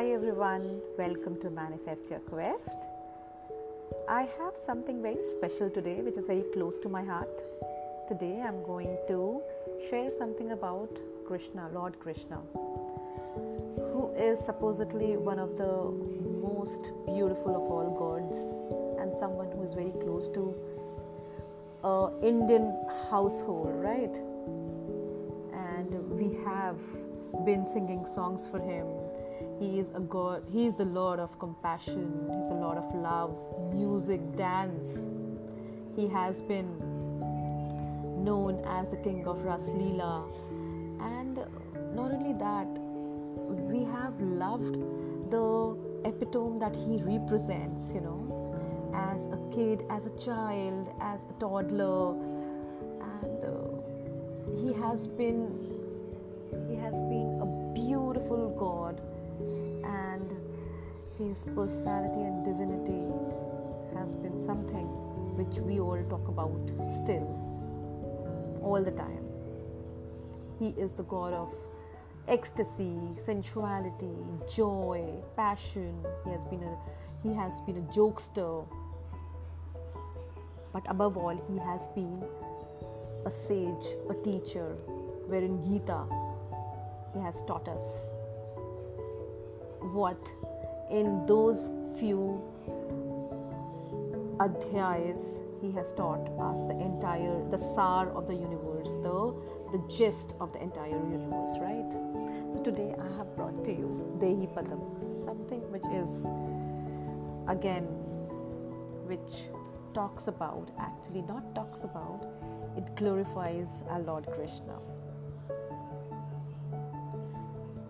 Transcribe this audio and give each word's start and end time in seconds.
Hi 0.00 0.12
everyone, 0.12 0.80
welcome 0.96 1.38
to 1.42 1.50
Manifest 1.50 2.08
Your 2.08 2.20
Quest. 2.20 2.86
I 4.08 4.22
have 4.22 4.56
something 4.56 5.02
very 5.02 5.20
special 5.20 5.68
today 5.68 6.00
which 6.00 6.16
is 6.16 6.26
very 6.26 6.42
close 6.54 6.78
to 6.78 6.88
my 6.88 7.04
heart. 7.04 7.42
Today 8.08 8.40
I'm 8.40 8.62
going 8.62 8.96
to 9.08 9.42
share 9.90 10.08
something 10.10 10.52
about 10.52 10.88
Krishna, 11.26 11.68
Lord 11.74 12.00
Krishna, 12.00 12.40
who 12.54 14.10
is 14.16 14.40
supposedly 14.40 15.18
one 15.18 15.38
of 15.38 15.58
the 15.58 15.92
most 16.48 16.92
beautiful 17.04 17.54
of 17.54 17.70
all 17.70 17.90
gods 18.00 18.38
and 19.02 19.14
someone 19.14 19.52
who 19.52 19.62
is 19.64 19.74
very 19.74 19.92
close 20.00 20.30
to 20.30 20.54
a 21.84 22.10
Indian 22.22 22.74
household, 23.10 23.68
right? 23.74 24.16
And 25.52 25.92
we 26.08 26.42
have 26.46 26.80
been 27.44 27.66
singing 27.66 28.06
songs 28.06 28.46
for 28.46 28.58
him. 28.58 28.86
He 29.60 29.78
is 29.78 29.90
a 29.94 30.00
God, 30.00 30.42
he 30.50 30.66
is 30.66 30.74
the 30.74 30.86
Lord 30.86 31.20
of 31.20 31.38
compassion, 31.38 32.26
he's 32.30 32.48
the 32.48 32.54
Lord 32.54 32.78
of 32.78 32.94
love, 32.94 33.36
music, 33.74 34.20
dance. 34.34 35.04
He 35.94 36.08
has 36.08 36.40
been 36.40 36.78
known 38.24 38.64
as 38.66 38.90
the 38.90 38.96
King 38.96 39.26
of 39.26 39.44
Ras 39.44 39.68
Leela. 39.70 40.24
And 41.02 41.36
not 41.94 42.10
only 42.12 42.32
that, 42.32 42.66
we 43.70 43.84
have 43.84 44.18
loved 44.20 44.76
the 45.30 45.76
epitome 46.08 46.58
that 46.58 46.74
he 46.74 46.96
represents, 47.02 47.92
you 47.94 48.00
know, 48.00 48.20
as 48.94 49.26
a 49.26 49.38
kid, 49.54 49.84
as 49.90 50.06
a 50.06 50.16
child, 50.16 50.92
as 51.00 51.24
a 51.24 51.32
toddler, 51.38 52.14
and 53.14 53.44
uh, 53.44 53.60
he 54.60 54.72
has 54.80 55.06
been 55.06 55.66
he 56.68 56.76
has 56.76 57.00
been 57.02 57.38
a 57.40 57.74
beautiful 57.74 58.50
God, 58.58 59.00
and 59.84 60.34
his 61.18 61.44
personality 61.54 62.20
and 62.20 62.44
divinity 62.44 63.06
has 63.96 64.14
been 64.14 64.40
something 64.44 64.86
which 65.36 65.56
we 65.60 65.80
all 65.80 66.02
talk 66.08 66.28
about 66.28 66.70
still, 66.88 67.26
all 68.62 68.82
the 68.82 68.90
time. 68.90 69.24
He 70.58 70.68
is 70.80 70.94
the 70.94 71.04
God 71.04 71.32
of 71.32 71.52
ecstasy, 72.28 72.96
sensuality, 73.16 74.14
joy, 74.54 75.08
passion. 75.36 75.94
He 76.24 76.30
has 76.30 76.44
been 76.46 76.62
a 76.62 76.76
he 77.22 77.34
has 77.34 77.60
been 77.62 77.76
a 77.76 77.82
jokester. 77.92 78.66
But 80.72 80.88
above 80.88 81.16
all, 81.16 81.36
he 81.50 81.58
has 81.58 81.88
been 81.88 82.22
a 83.26 83.30
sage, 83.30 83.96
a 84.08 84.14
teacher, 84.14 84.76
wherein 85.26 85.62
Gita 85.62 86.04
he 87.14 87.20
has 87.20 87.42
taught 87.42 87.68
us 87.68 88.08
what 89.80 90.32
in 90.90 91.24
those 91.26 91.70
few 91.98 92.42
adhyayas 94.38 95.42
he 95.60 95.70
has 95.72 95.92
taught 95.92 96.28
us 96.48 96.62
the 96.68 96.78
entire 96.80 97.36
the 97.50 97.58
sar 97.58 98.08
of 98.10 98.26
the 98.26 98.34
universe 98.34 98.94
the 99.06 99.16
the 99.72 99.80
gist 99.88 100.34
of 100.40 100.52
the 100.52 100.62
entire 100.62 100.88
universe 100.88 101.58
right? 101.60 101.92
So 102.52 102.62
today 102.62 102.94
i 102.98 103.08
have 103.18 103.34
brought 103.36 103.64
to 103.64 103.72
you 103.72 103.90
dehi 104.22 104.48
padam 104.54 104.84
something 105.26 105.60
which 105.74 105.88
is 106.02 106.26
again 107.56 107.84
which 109.10 109.36
talks 109.92 110.28
about 110.28 110.70
actually 110.78 111.22
not 111.22 111.54
talks 111.54 111.84
about 111.84 112.26
it 112.76 112.94
glorifies 112.96 113.82
our 113.90 114.00
lord 114.00 114.26
krishna. 114.36 114.80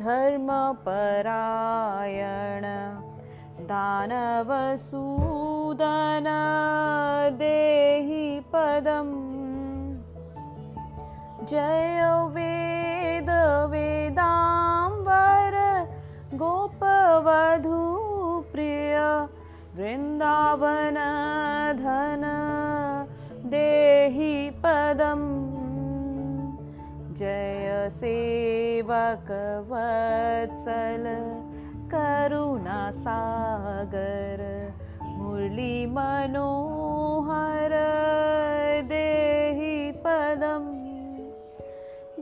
धर्मपरायण। 0.00 2.62
दानवसूदन 3.66 6.24
देहि 7.32 8.40
पदम्। 8.40 9.38
जय 11.44 12.22
वेद 12.26 13.30
वेदाम्बर 13.70 15.86
गोपवधूप्रिय 16.34 19.28
वृन्दावन 19.76 20.96
धन 21.78 22.22
देहि 23.44 24.50
पदम् 24.50 25.47
जय 27.18 27.88
सेवकवत्सल 27.92 28.94
करुणासागर 31.92 32.42
मुरली 35.18 35.86
मनोहर 35.94 37.74
देहि 38.92 39.74
पदम्। 40.04 40.68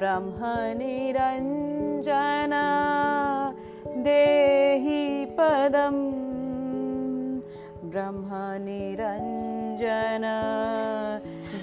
ब्रह्मनिरञ्जन 0.00 0.94
देहि 4.06 5.02
पदम् 5.38 5.98
ब्रह्मनिरञ्जन 7.94 8.66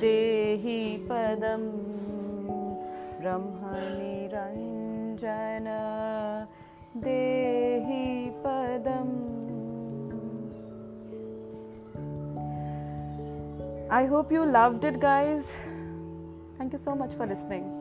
देहि 0.01 0.81
पदम् 1.11 1.69
ब्रह्मनिरञ्जन 3.21 4.09
देहि 7.07 8.03
पदम् 8.45 9.16
I 13.89 14.05
hope 14.05 14.31
you 14.31 14.45
loved 14.45 14.83
it, 14.83 14.99
guys. 14.99 15.53
Thank 16.57 16.73
you 16.73 16.79
so 16.79 16.93
much 16.93 17.13
for 17.13 17.25
listening. 17.25 17.76